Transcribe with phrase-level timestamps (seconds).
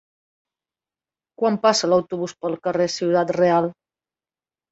[1.41, 3.69] Quan passa l'autobús pel carrer Ciudad Real?